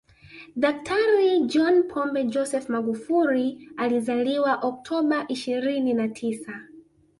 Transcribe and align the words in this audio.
Daktari 0.63 1.45
John 1.47 1.83
Pombe 1.87 2.27
Joseph 2.29 2.67
Magufuli 2.69 3.69
alizaliwa 3.77 4.59
Oktoba 4.63 5.25
ishirini 5.27 5.93
na 5.93 6.07
tisa 6.09 6.59